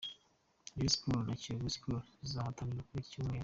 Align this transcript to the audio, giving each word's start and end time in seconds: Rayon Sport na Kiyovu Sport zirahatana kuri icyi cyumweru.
Rayon 0.75 0.89
Sport 0.95 1.23
na 1.27 1.35
Kiyovu 1.41 1.69
Sport 1.75 2.05
zirahatana 2.27 2.85
kuri 2.87 2.99
icyi 3.01 3.11
cyumweru. 3.13 3.39